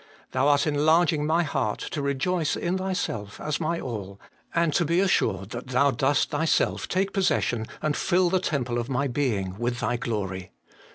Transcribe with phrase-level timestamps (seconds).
[0.31, 4.19] Thou art enlarging my heart to rejoice in Thyself as my all,
[4.55, 8.89] and to be assured that Thou dost Thyself take possession and fill the temple of
[8.89, 10.53] my being with Thy glory.